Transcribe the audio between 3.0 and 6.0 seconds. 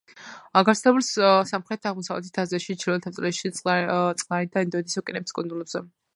ავსტრალიაში, წყნარი და ინდოეთის ოკეანეების კუნძულებზე.